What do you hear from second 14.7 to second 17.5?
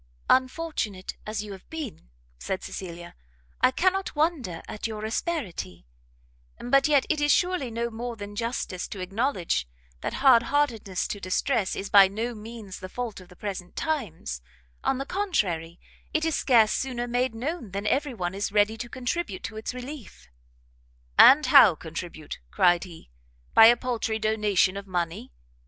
on the contrary, it is scarce sooner made